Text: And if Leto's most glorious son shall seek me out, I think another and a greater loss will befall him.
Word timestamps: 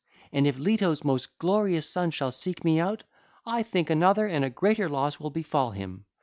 And 0.33 0.47
if 0.47 0.57
Leto's 0.57 1.03
most 1.03 1.37
glorious 1.37 1.87
son 1.87 2.09
shall 2.09 2.31
seek 2.31 2.63
me 2.65 2.79
out, 2.79 3.03
I 3.45 3.61
think 3.61 3.91
another 3.91 4.25
and 4.25 4.43
a 4.43 4.49
greater 4.49 4.89
loss 4.89 5.19
will 5.19 5.29
befall 5.29 5.69
him. 5.73 6.05